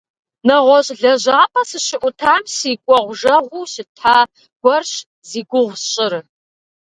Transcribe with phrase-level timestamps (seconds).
[0.47, 4.17] Нэгъуэщӏ лэжьапӏэ сыщыӏутам си кӏуэгъужэгъуу щыта
[4.61, 4.93] гуэрщ
[5.29, 6.13] зи гугъу сщӏыр.